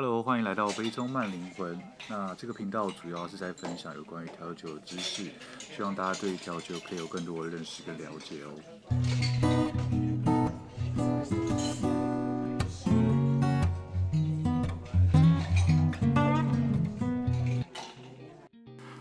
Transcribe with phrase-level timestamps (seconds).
[0.00, 1.76] Hello，欢迎来到杯中慢灵魂。
[2.08, 5.28] 那这个频道主要是在分享有关于调酒的知识，
[5.58, 8.54] 希望大家对调酒可以有更多的认识跟了解哦。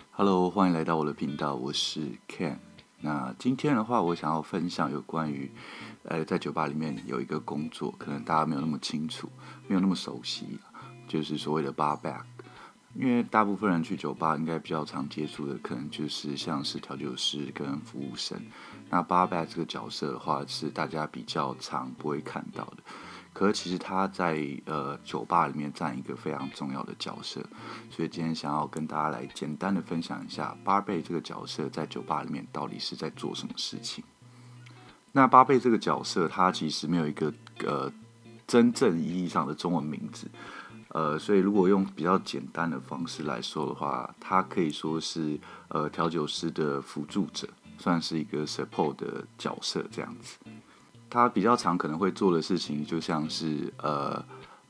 [0.10, 2.58] Hello，欢迎来到我的频道，我是 Ken。
[3.00, 5.52] 那今天的话，我想要分享有关于，
[6.06, 9.30] 呃，在酒吧里面有一个工作，可能大家没有那么清楚，
[9.68, 10.58] 没有那么熟悉。
[11.08, 12.22] 就是所谓的 bar back，
[12.94, 18.40] 因为大部分人去酒吧应该比较常接触的，可能就是像是调酒师跟服务生。
[18.90, 22.78] 那 bar back 这个角色的话，是大家比较常不会看到的。
[23.34, 27.40] 可是其实他在呃酒吧里面占一个非常重要的角色。
[27.92, 34.04] 所以今天想要跟大家来简单的分享一下 bar b a 这个角色在酒吧里面到底是在做什么事情。
[35.12, 37.32] 那 bar back 这个角色，它其实没有一个
[37.64, 37.92] 呃
[38.48, 40.28] 真正意义上的中文名字。
[40.98, 50.40] 呃，所以如果用比较简单的方式来说的话，它可以说是呃调酒师的辅助者，算是一个 support 的角色这样子。
[51.08, 54.26] 他比较常可能会做的事情，就像是呃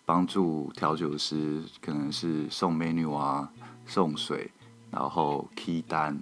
[0.05, 3.49] 帮助调酒师，可能是送 menu 啊、
[3.85, 4.51] 送水，
[4.91, 6.21] 然后 key 单，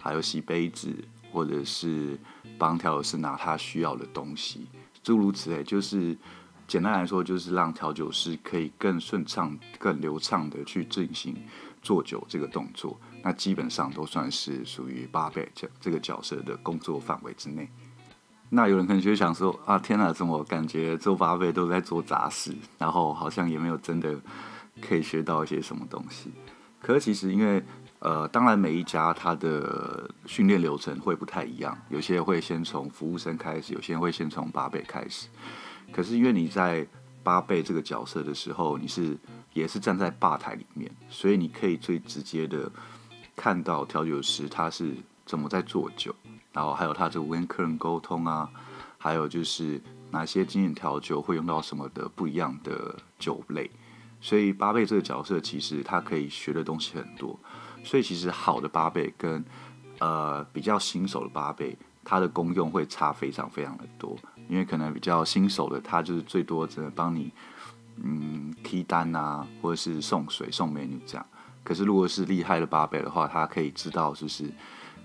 [0.00, 0.92] 还有洗杯子，
[1.30, 2.18] 或者是
[2.58, 4.66] 帮调酒师拿他需要的东西，
[5.04, 6.18] 诸如此类，就是。
[6.66, 11.36] 简单来说，就是让调酒师可以更顺畅、更流畅的去进行
[11.82, 12.98] 做酒这个动作。
[13.22, 17.68] 那基本上都算是属于八倍这这个角色的工作范围之内。
[18.50, 24.14] 那有人可能就想说：啊，天哪，怎么感觉做八倍都在做杂事，然后好像也没有真的
[24.80, 26.30] 可以学到一些什么东西？
[26.80, 27.62] 可是其实，因为
[28.00, 35.28] 呃，当然每一家他的训练流程会不太一样，有些会先从服务生开始，有些会先从八倍开始。
[35.92, 36.86] 可是因为你在
[37.24, 39.16] bar back 这个角色的时候，你是
[39.52, 42.70] 也是站在吧台里面，所以你可以最直接的
[43.36, 46.14] 看到调酒师他是怎么在做酒，
[46.52, 48.50] 然后还有他这个跟客人沟通啊，
[48.98, 49.80] 还有就是
[50.10, 53.70] 哪些经验调酒会用到什么的不一样的酒类，
[54.20, 57.38] 所以 bar back 这个角色其实他可以学的东西很多，
[57.82, 59.44] 所以其实好的 bar back 跟
[59.98, 64.16] 呃比较新手的 bar back，它的功用会差非常非常的多。
[64.46, 67.32] 因为可能比较新手的，他就是最多只能帮你，
[67.96, 71.26] 嗯踢单啊，或者是送水、送美女这样。
[71.62, 74.52] 可是如果是厉害的 bar back 的话，他可以知道就是，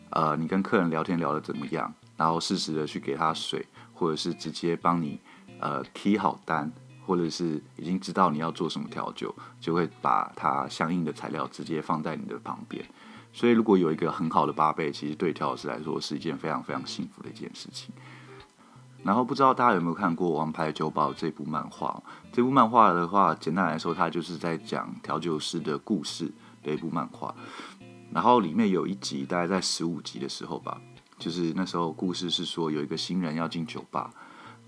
[0.09, 5.17] 呃，你跟客人聊天聊得怎么样，然后适时的去给他水，或者是直接帮你，
[5.61, 6.69] 呃踢好单，
[7.05, 12.83] 或者是已经知道你要做什么调酒，就会把它相应的材料直接放在你的旁边。
[13.31, 17.93] 所以如果有一个很好的八倍其实对调酒师来说是一件非常非常幸福的一件事情。
[19.01, 22.03] 然后不知道大家有没有看过《王牌酒保》这部漫画？
[22.33, 26.29] 这部漫画的话，简单来说，它就是在讲调酒师的故事
[26.61, 27.33] 的一部漫画。
[28.11, 30.81] 然后里面有一集，大概在十五集的时候吧，
[31.17, 34.11] 就是那时候故事是说有一个新人要进酒吧，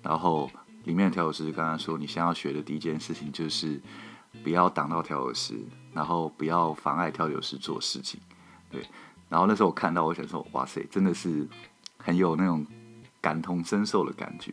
[0.01, 0.49] 然后
[0.85, 3.81] 里面的调酒师刚刚说，你先要学的第一件事情就是
[4.43, 5.59] 不要挡到调酒师，
[5.91, 8.21] 然后不要妨碍调酒师做事情。
[8.71, 8.81] 对，
[9.29, 11.47] 然后那时候我看到，我想说，哇塞，真的是
[11.97, 12.65] 很有那种。
[13.23, 14.51] 感同身受的感觉，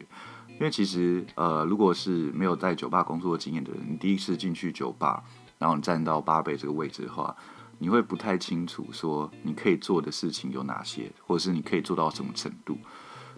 [0.50, 5.24] 因为其实呃，如果是没有在酒吧工作经验的人，你第一次进去酒吧，
[5.56, 7.34] 然后你站到八倍这个位置的话，
[7.78, 12.76] 你会不太清楚说你可以做的事情有哪些，或者是你可以做到什么程度。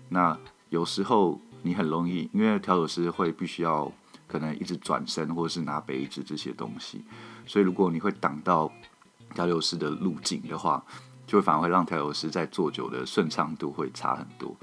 [0.09, 0.37] 那
[0.71, 3.93] 有时候你很容易，因为调酒师会必须要
[4.27, 7.05] 可能一直转身，或者是拿杯子这些东西，
[7.47, 8.73] 所以如果你会挡到
[9.35, 10.85] 调酒师的路径的话，
[11.27, 14.55] 就反而会让调酒师在做酒的顺畅度会差很多。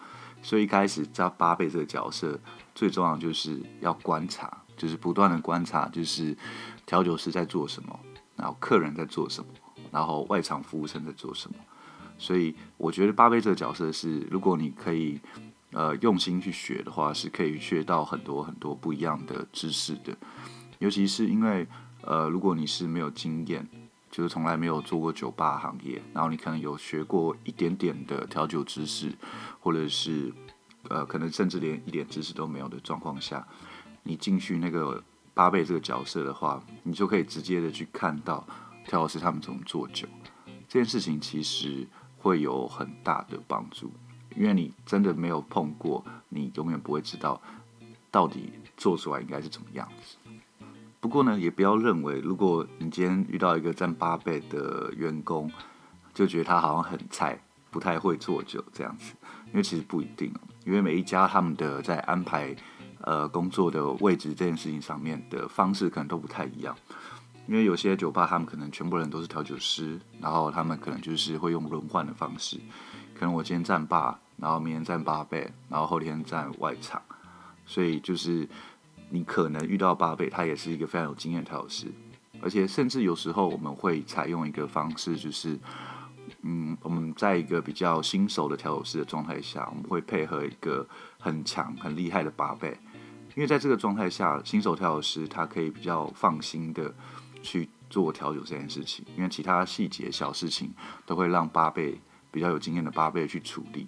[0.44, 2.40] 所以一开始在 bar back 这个角色，
[2.76, 6.38] 最重要就是要观察，就是不断的观察，就是
[6.86, 8.00] 调酒师在做什么，
[8.36, 9.50] 然后客人在做什么，
[9.92, 11.58] 然后外场服务生在做什么。
[12.20, 15.20] 所以我觉得 bar back 这个角色是，如果你可以
[15.72, 20.16] 呃用心去学的话，是可以学到很多很多不一样的知识的。
[20.80, 21.68] 尤其是因为
[22.04, 23.68] 呃，如果你是没有经验，
[24.18, 29.14] 就是从来没有做过酒吧行业，然后你可能有学过一点点的调酒知识。
[29.60, 30.34] 或者是，
[30.90, 33.48] 呃，可能甚至连一点知识都没有的状况下，
[34.02, 35.04] 你进去那个
[35.36, 38.44] bar back 这个角色的话，你就可以直接的去看到
[38.88, 40.08] 调酒师他们怎么做酒，
[40.68, 41.88] 这件事情其实
[42.18, 43.92] 会有很大的帮助，
[44.36, 47.40] 因为你真的没有碰过，你永远不会知道
[48.10, 50.18] 到底做出来应该是怎么样子。
[51.08, 55.50] 不过呢，也不要认为，如果你今天遇到一个站八倍的员工，
[56.14, 59.14] 就觉得他好像很菜，不太会做酒这样子。
[59.46, 60.34] 因为其实不一定，
[60.66, 62.54] 因为每一家他们的在安排
[63.04, 66.76] 呃工作的位置这件事情上面的方式可能都不太一样。
[67.48, 72.58] 因为有些酒吧他们可能全部人都是调酒师，然后他们可能就是会用轮换的方式，
[73.18, 77.02] 可能我今天站吧，然后明天站八倍，然后后天站外场，
[77.66, 78.46] 所以就是
[79.10, 81.88] 你可能遇到八贝，他也是一个非常有经验的调酒师。
[82.40, 85.58] 而且甚至有时候我们会采用一个方式，就是，
[86.44, 90.88] 嗯，我们在一个比较新手的调酒师的状态下，我们会配合一个
[91.18, 92.78] 很强、很厉害的八倍，
[93.36, 96.94] 因为在这个状态下，新手调酒师他可以比较放心的
[97.42, 100.72] 去做调酒这件事情，因为其他细节小事情
[101.08, 102.00] 都会让八倍
[102.30, 103.88] 比较有经验的八倍去处理。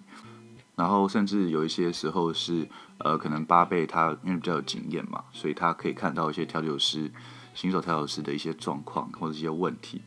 [0.80, 2.66] 然后甚至有一些时候是，
[2.96, 7.12] 呃，可能八倍他因为比较有经验嘛，所以他可以看到一些调酒师。
[7.52, 10.00] 新手调酒师的一些状况或者一些问题，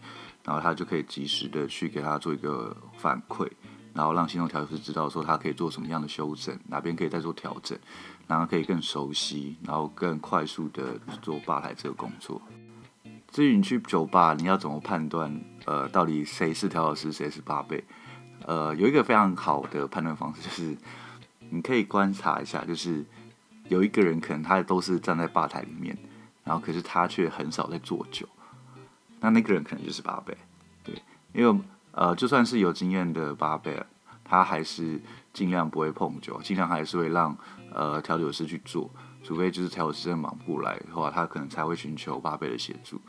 [0.45, 3.47] 然后他就可以及时的去给他做一个反馈，
[3.93, 7.77] 然后让新手调酒师知道说他可以做什么样的修正，哪边可以再做调整，
[8.27, 12.41] 然后可以更熟悉，然后更快速的做吧台这个工作。
[13.29, 17.83] 至于你去酒吧，你要怎么判断呃到底谁是调酒师，谁是八倍？
[18.45, 20.77] 呃，有一个非常好的判断方式，就是
[21.49, 23.03] 你可以观察一下，就是
[23.69, 25.97] 有一个人可能他都是站在吧台里面。
[26.45, 28.27] 然后，可是他却很少在做酒，
[29.21, 30.35] 那那个人可能就是八倍，
[30.83, 30.93] 对，
[31.31, 31.61] 因为
[31.93, 33.81] 呃，就算是有经验的八倍，
[34.25, 34.99] 他还是
[35.31, 37.33] 尽量不会碰酒，尽量还是会让
[37.71, 38.91] 呃调酒师去做，
[39.23, 42.99] 除非就是调酒师真的忙不过来的话，他可能才会寻求八倍的协助。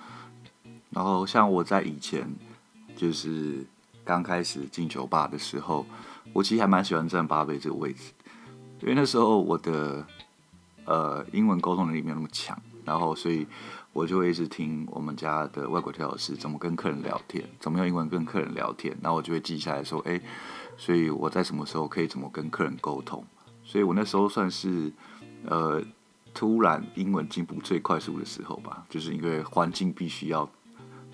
[0.90, 2.32] 然后，像我在以前
[2.94, 3.66] 就是
[4.04, 5.86] 刚开始进酒吧的时候，
[6.32, 8.12] 我其实还蛮喜欢站八倍这个位置，
[8.80, 10.06] 因为那时候我的
[10.84, 12.60] 呃英文沟通能力没有那么强。
[12.84, 13.46] 然后，所以
[13.94, 18.94] 我就会一直听我们家的外国调酒师怎么跟客人聊天，怎么用英文跟客人聊天。
[19.00, 20.20] 然后我就会记下来说，哎，
[20.76, 23.24] 所以我在什么时候可以怎么跟客人沟通。
[23.64, 24.92] 所以我那时候算是
[25.46, 25.82] 呃，
[26.34, 30.46] 突然英文进步最快速的时候吧，就是因为环境必须要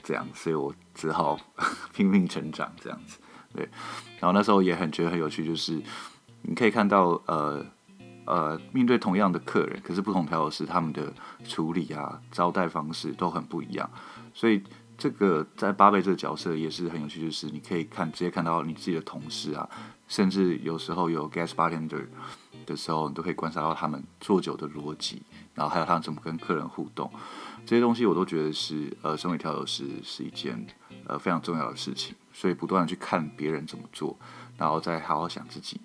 [0.03, 1.39] 这样，所以我只好
[1.95, 3.19] 拼命成长这样子。
[3.55, 3.69] 对，
[4.19, 5.81] 然后那时候也很觉得很有趣，就是
[6.43, 7.65] 你可以看到呃。
[8.27, 11.13] 呃，面对同样的客人，可是不同调酒师他们的
[11.45, 13.91] 处理啊、招待方式都很不一样，
[14.33, 14.63] 所以
[14.97, 19.69] 这个在八倍这个角色也是很有趣，就是你可以看直接看到你自己的同事啊，
[20.07, 22.07] 甚至有时候有 guest bartender
[22.67, 25.23] 的时候，你都可以观察到他们做酒的逻辑，
[25.55, 27.11] 然后还有他们怎么跟客人互动，
[27.67, 30.65] 这些东西我都觉得是呃，身为调酒师是一件
[31.11, 34.17] 呃非常重要的事情，所以不断的去看别人怎么做，
[34.57, 35.81] 然后再好好想自己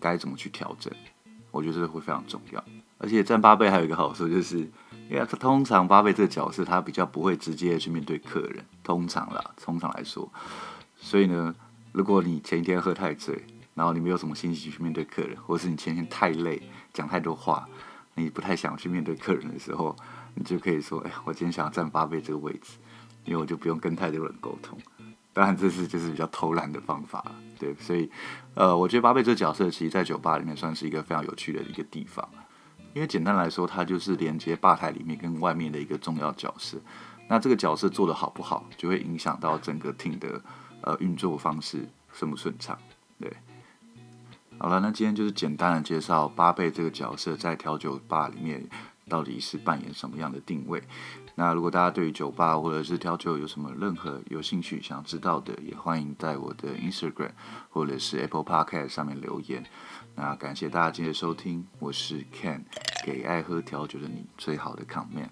[0.00, 0.90] 该怎么去调整。
[1.50, 2.64] 我觉得这个会非常重要，
[2.98, 4.58] 而且站八倍还有一个好处，就是
[5.10, 10.30] 因为通常八倍这个角色，他比较不会直接去面对客人，通常啦，通常来说，
[10.96, 11.54] 所以呢，
[11.92, 13.44] 如果你前一天喝太醉，
[13.74, 16.62] 然后你没有什么心情去面对客人，或是你前一天太累，
[16.92, 17.68] 讲太多话，
[18.14, 19.96] 你不太想去面对客人的时候，
[20.34, 22.76] 你就可以说，哎，我今天想要站八倍这个位置，
[23.28, 24.78] 因为我就不用跟太多人沟通。
[25.34, 27.24] 当然，这是就是比较偷懒的方法，
[27.60, 28.10] 对，所以，
[28.54, 32.28] 呃，我觉得八倍这个角色，其实在酒吧里面算是一个非常有趣的一个地方，
[32.92, 36.76] 因为简单来说，它就是连接吧台里面跟外面的一个重要角色。
[37.28, 40.42] 那这个角色做得好不好，就会影响到整个 team 的
[40.80, 42.76] 呃运作方式顺不顺畅。
[43.20, 43.32] 对，
[44.58, 48.66] 好了，那今天就是简单的介绍八倍这个角色在调酒吧里面
[49.08, 50.82] 到底是扮演什么样的定位。
[51.34, 57.30] 那如果大家对于酒吧或者是调酒有什么任何有兴趣想知道的，也欢迎在我的 Instagram
[57.70, 59.64] 或者是 Apple Podcast 上面留言。
[60.14, 62.62] 那感谢大家今天的收听，我是 Ken，
[63.04, 65.28] 给爱喝调酒的你最好的 comment。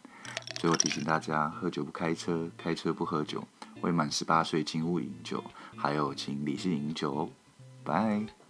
[0.54, 3.44] 最后提醒大家，喝酒不开车，开车不喝酒，
[3.82, 5.42] 未满十八岁请勿饮酒，
[5.76, 7.28] 还有请理性饮酒哦。
[7.84, 8.45] 拜。